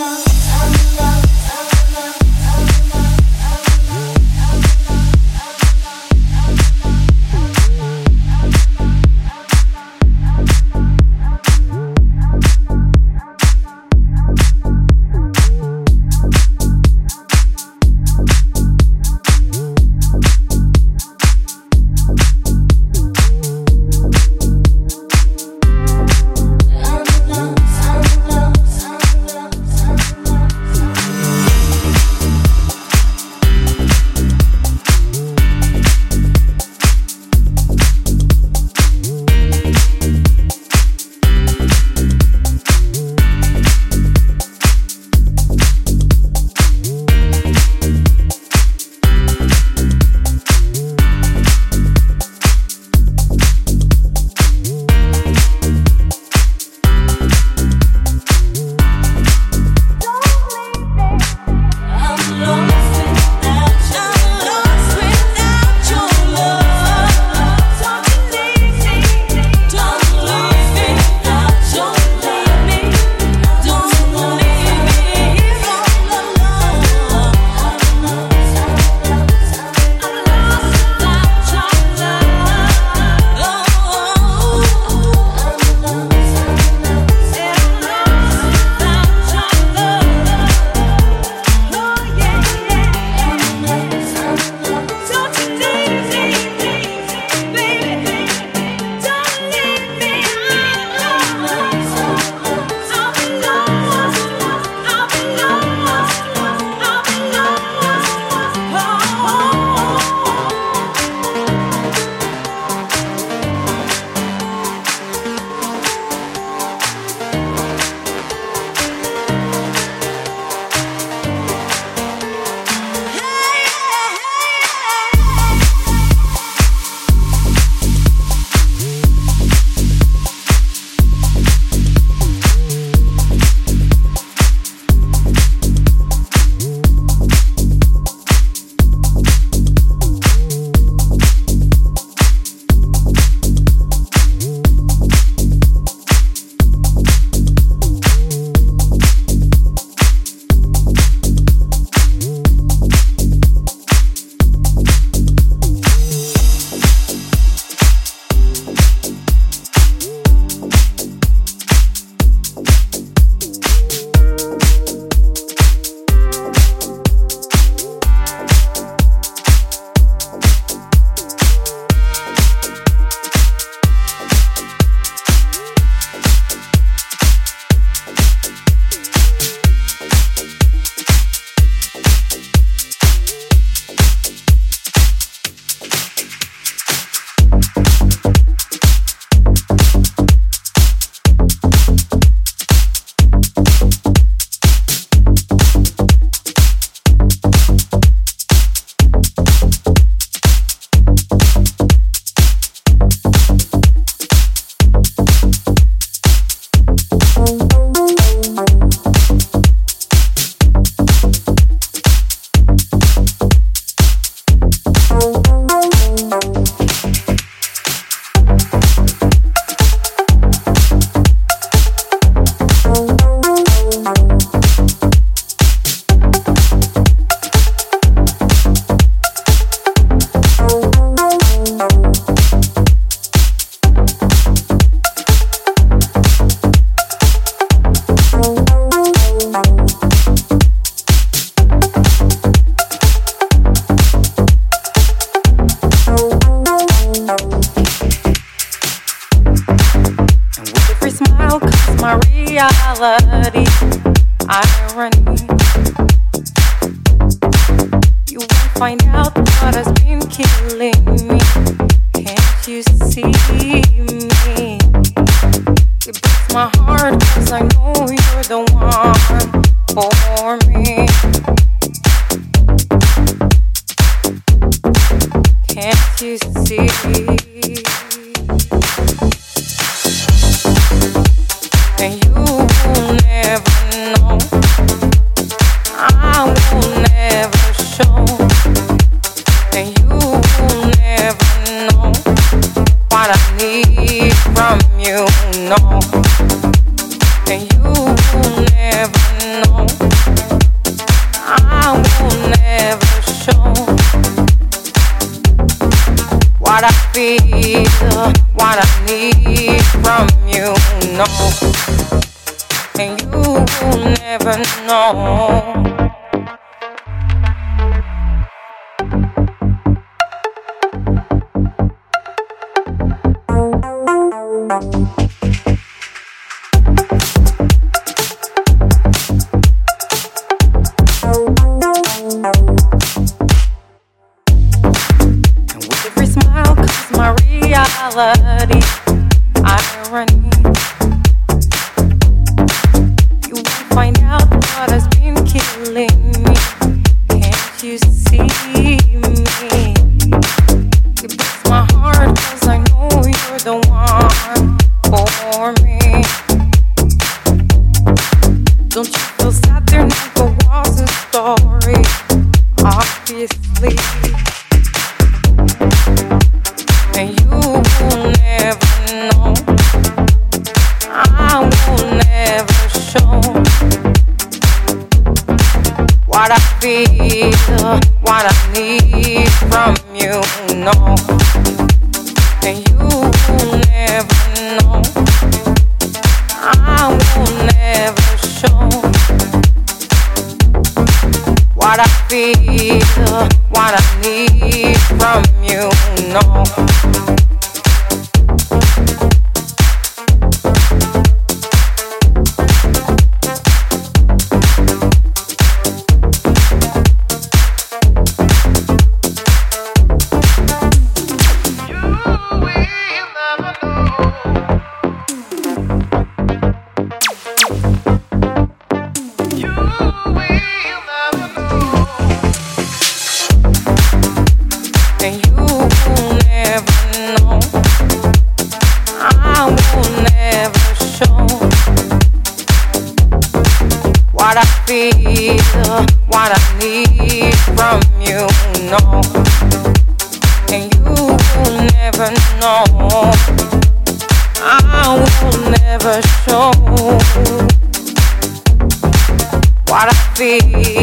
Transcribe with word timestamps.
what 0.00 0.29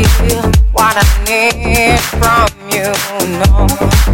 feel 0.03 0.51
what 0.71 0.95
I 0.95 1.05
need 1.25 1.99
from 1.99 2.47
you, 2.71 2.91
no. 3.39 4.07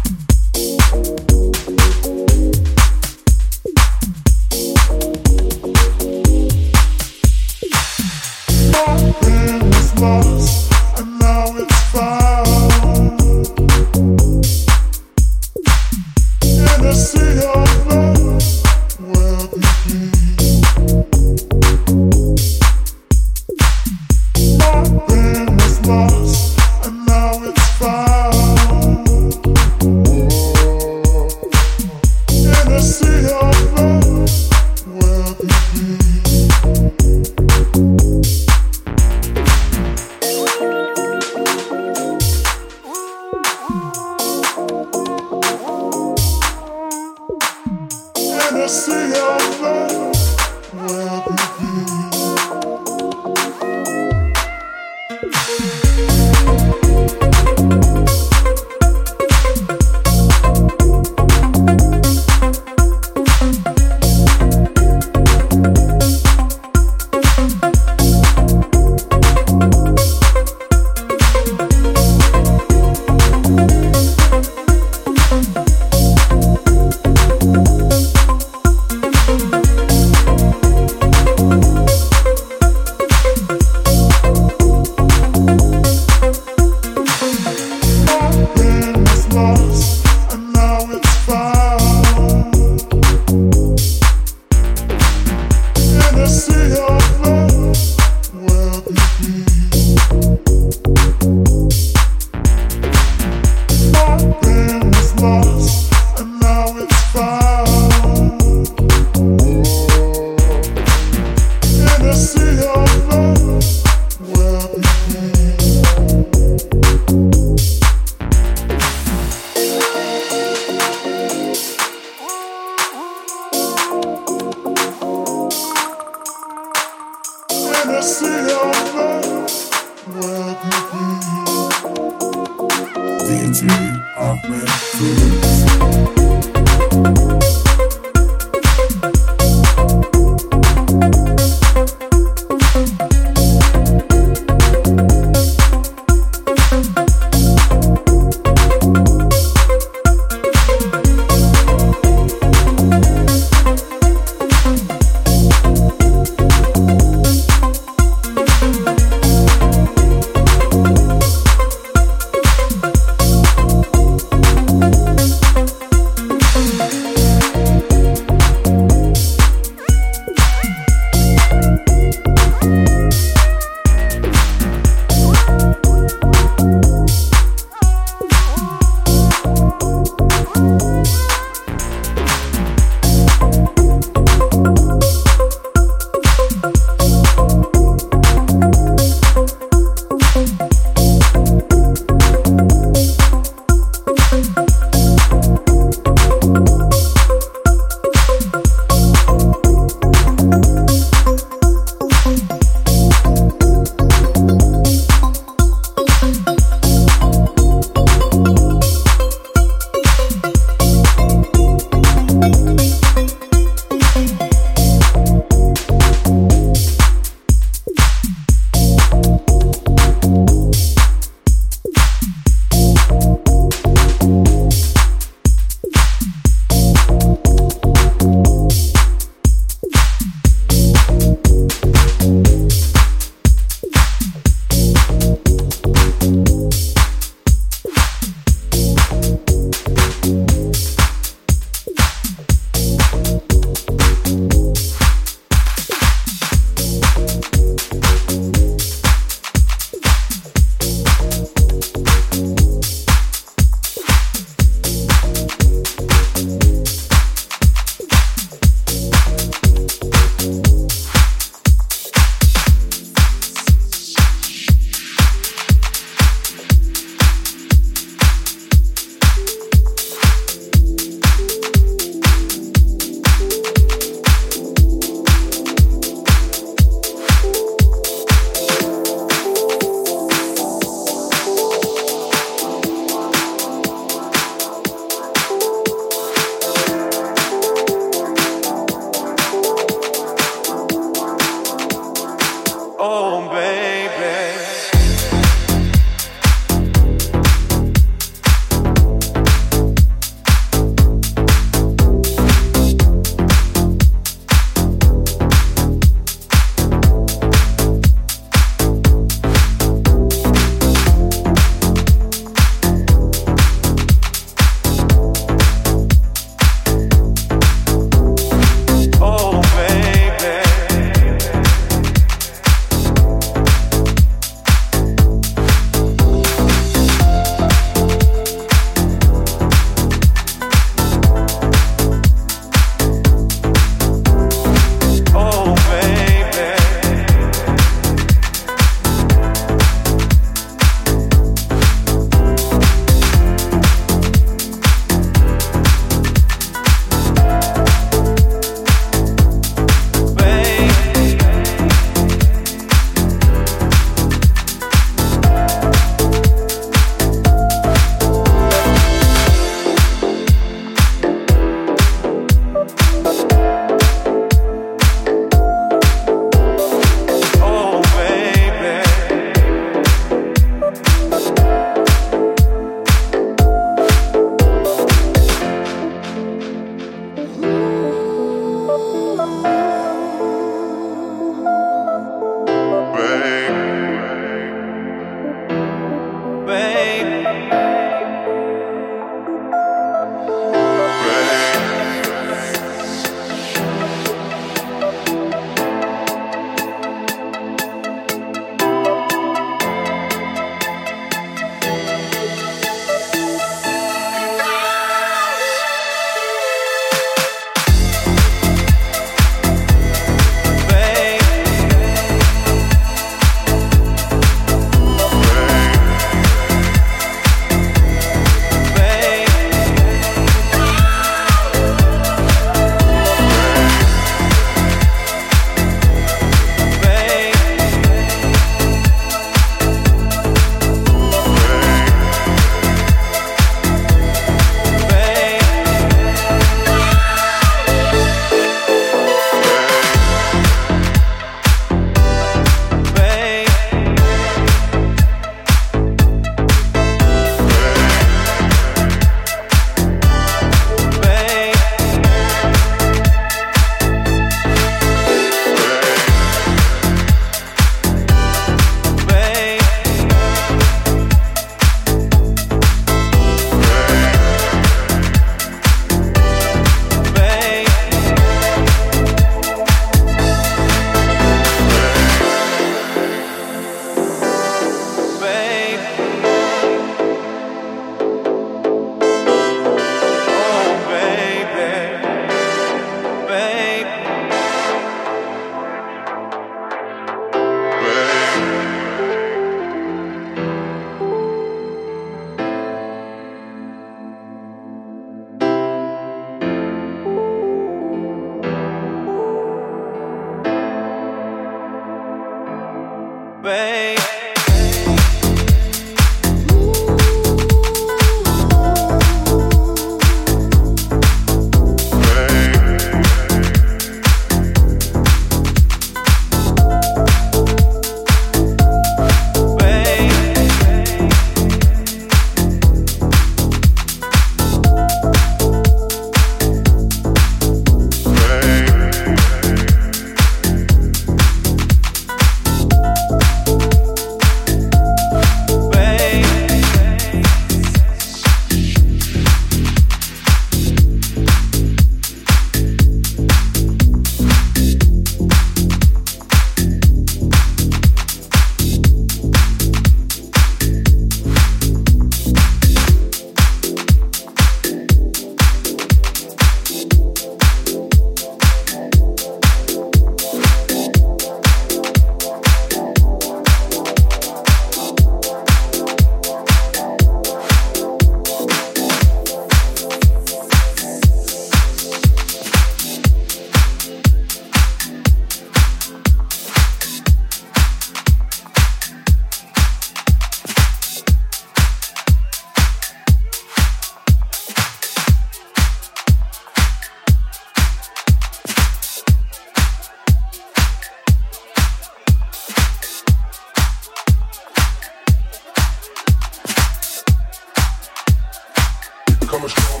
Don't 599.61 599.69
stop. 599.69 600.00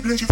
Glass. 0.00 0.20
The 0.20 0.23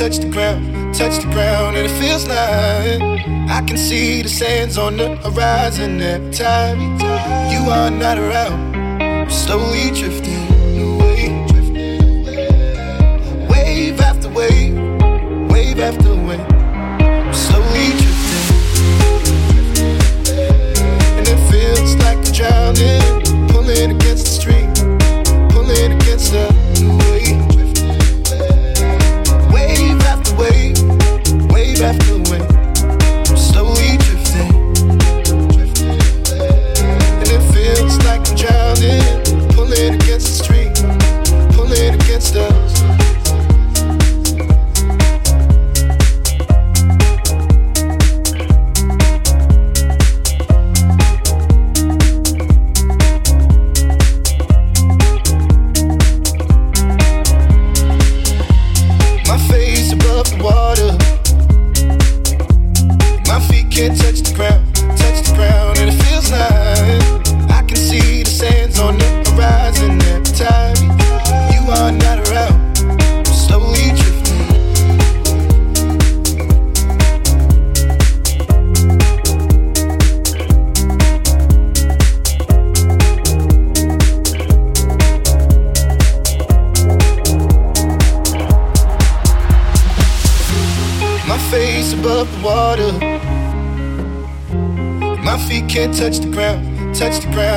touch 0.00 0.16
the 0.16 0.30
ground, 0.30 0.94
touch 0.94 1.22
the 1.22 1.30
ground, 1.30 1.76
and 1.76 1.84
it 1.84 2.00
feels 2.00 2.26
like 2.26 3.02
I 3.50 3.62
can 3.66 3.76
see 3.76 4.22
the 4.22 4.30
sands 4.30 4.78
on 4.78 4.96
the 4.96 5.14
horizon. 5.16 5.98
There. 5.98 6.19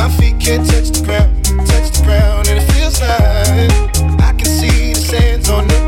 My 0.00 0.08
feet 0.12 0.40
can't 0.40 0.66
touch 0.66 0.88
the 0.96 1.04
ground, 1.04 1.44
touch 1.44 1.90
the 1.92 2.02
ground, 2.04 2.48
and 2.48 2.58
it 2.58 2.72
feels 2.72 3.02
like 3.02 3.20
I 4.22 4.32
can 4.32 4.46
see 4.46 4.94
the 4.94 4.98
sands 4.98 5.50
on 5.50 5.68
the 5.68 5.79